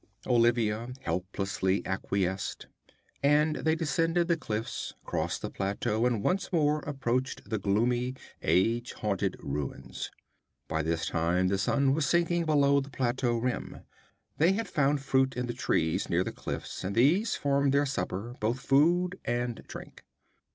Olivia 0.25 0.93
helplessly 1.01 1.85
acquiesced, 1.85 2.65
and 3.21 3.57
they 3.57 3.75
descended 3.75 4.27
the 4.27 4.35
cliffs, 4.35 4.95
crossed 5.05 5.43
the 5.43 5.49
plateau 5.51 6.07
and 6.07 6.23
once 6.23 6.51
more 6.51 6.79
approached 6.87 7.47
the 7.51 7.59
gloomy, 7.59 8.15
age 8.41 8.93
haunted 8.93 9.37
ruins. 9.39 10.09
By 10.67 10.81
this 10.81 11.05
time 11.05 11.49
the 11.49 11.59
sun 11.59 11.93
was 11.93 12.07
sinking 12.07 12.45
below 12.45 12.79
the 12.81 12.89
plateau 12.89 13.37
rim. 13.37 13.81
They 14.39 14.53
had 14.53 14.67
found 14.67 15.01
fruit 15.01 15.37
in 15.37 15.45
the 15.45 15.53
trees 15.53 16.09
near 16.09 16.23
the 16.23 16.31
cliffs, 16.31 16.83
and 16.83 16.95
these 16.95 17.35
formed 17.35 17.71
their 17.71 17.85
supper, 17.85 18.35
both 18.39 18.59
food 18.59 19.19
and 19.23 19.63
drink. 19.67 20.03